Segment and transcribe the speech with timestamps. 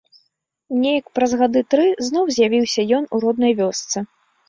[0.85, 4.09] Неяк праз гады тры зноў з'явіўся ён у роднай вёсцы.